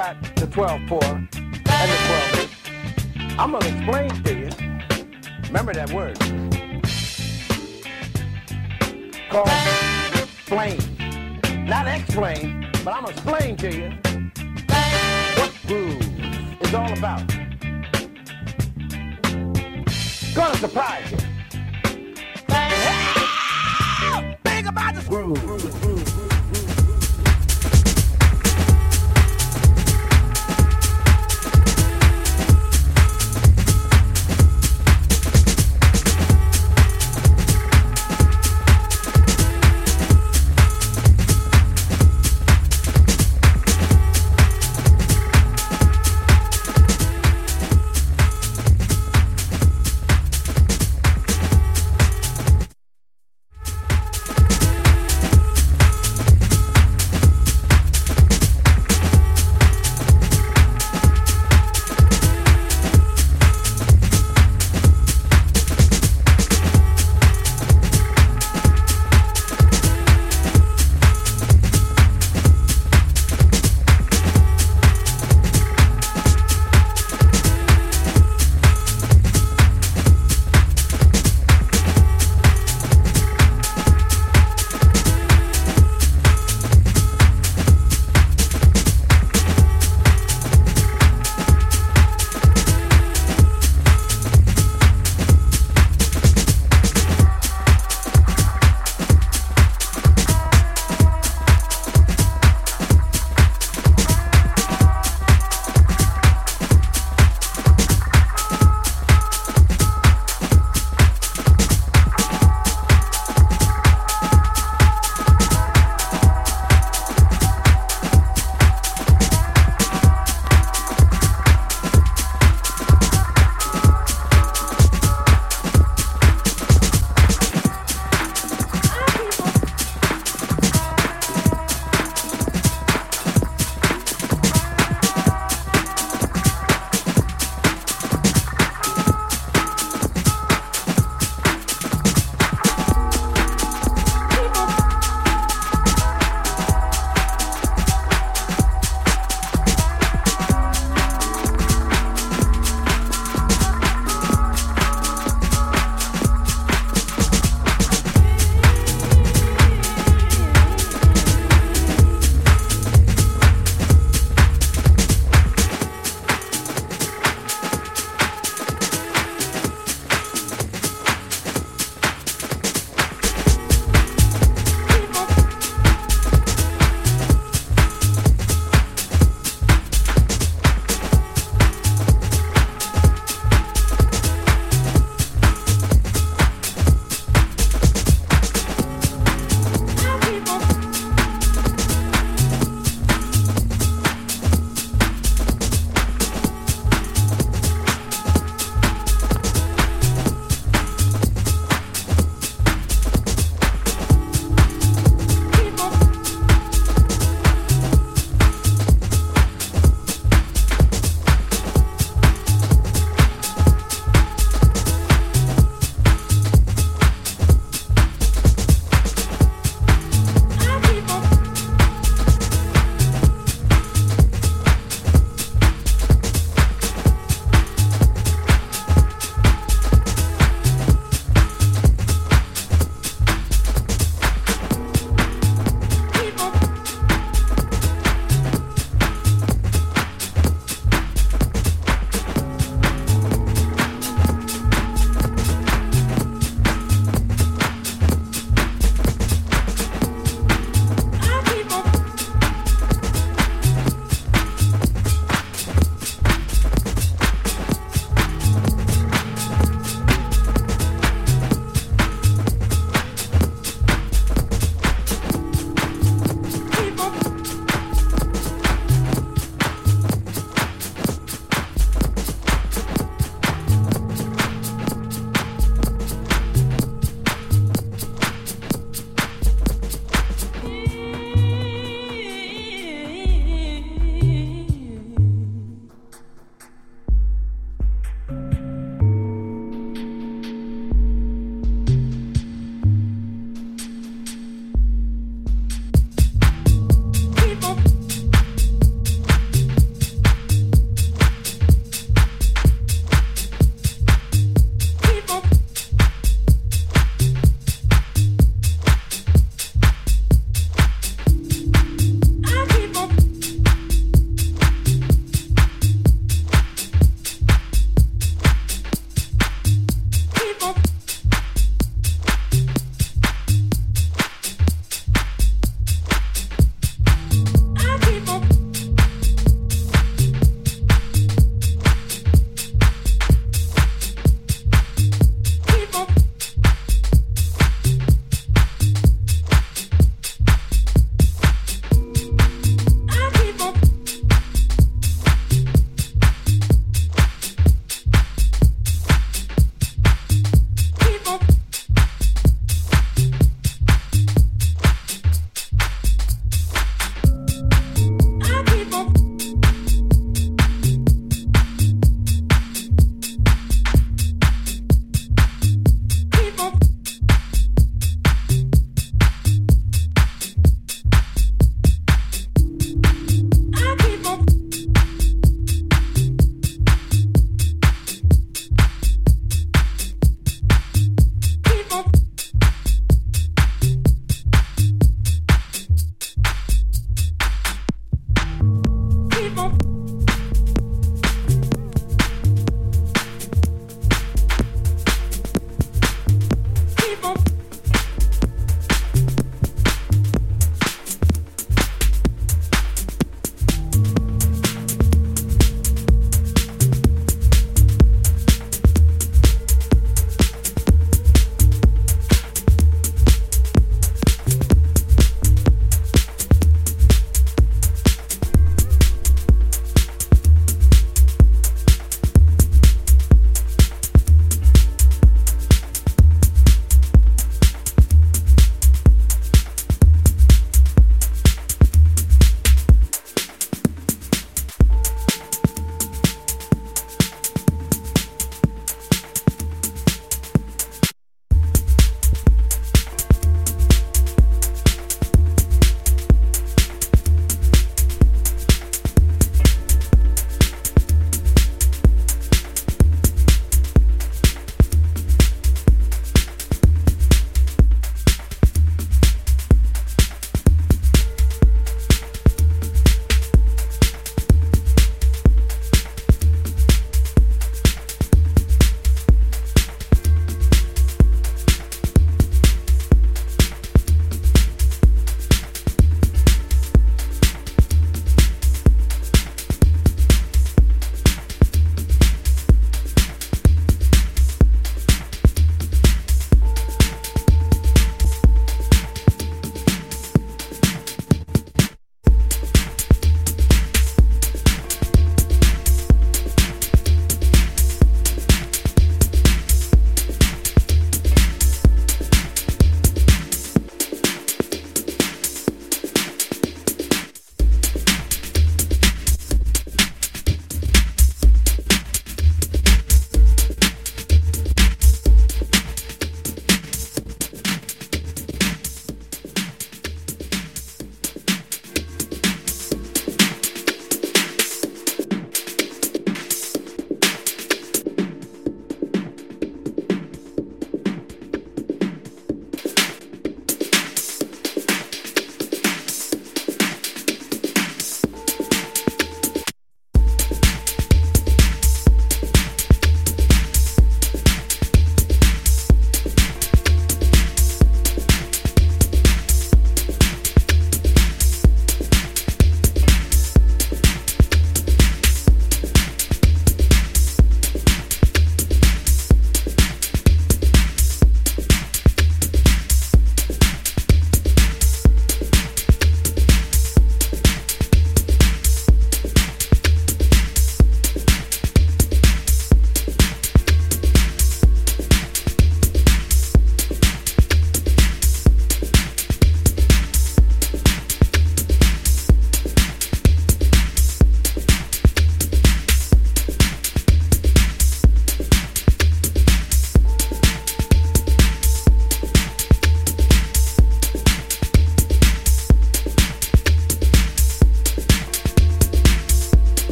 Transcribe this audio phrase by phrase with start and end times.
[0.00, 1.98] got the 12-4 and the
[2.46, 4.48] 12 I'm going to explain to you.
[5.48, 6.18] Remember that word.
[9.28, 9.48] Called
[10.22, 11.66] explain.
[11.66, 13.90] Not explain, but I'm going to explain to you
[15.36, 17.28] what groove is all about.
[20.34, 21.18] Gonna surprise you.
[24.44, 26.29] Think about the groove.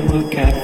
[0.00, 0.57] Look at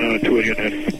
[0.00, 0.91] uh, 289.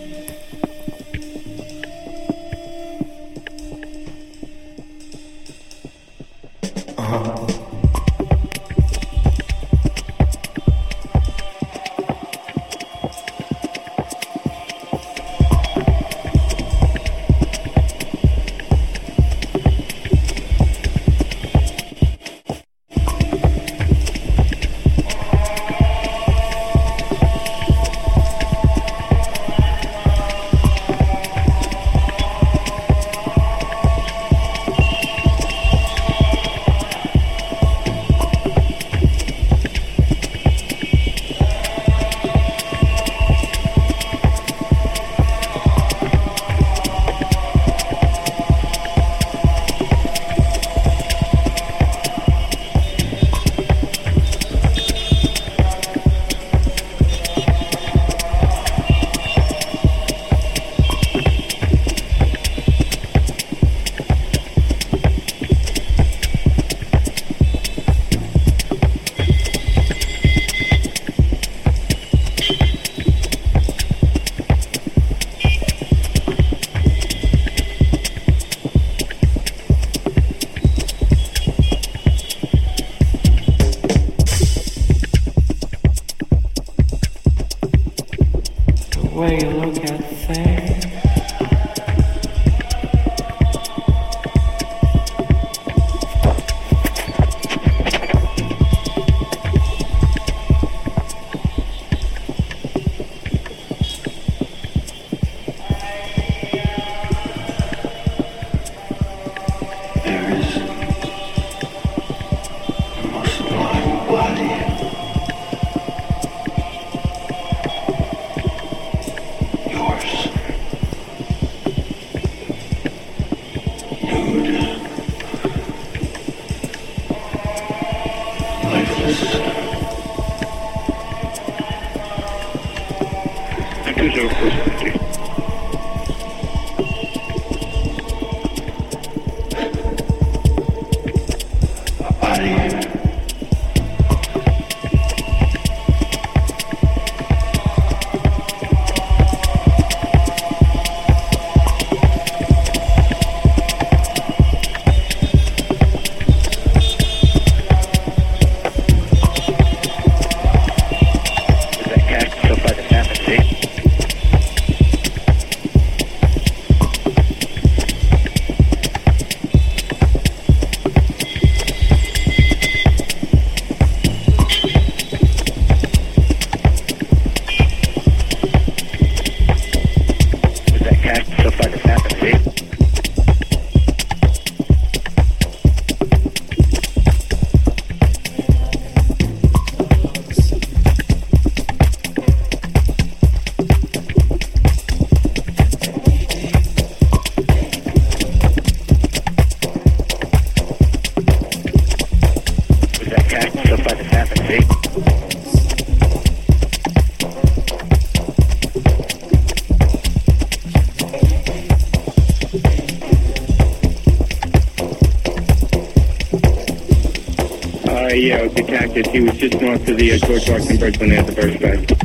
[218.39, 219.07] It was cactus.
[219.09, 221.61] He was just north of the uh, George Washington Bridge when they had the burst
[221.61, 222.02] back.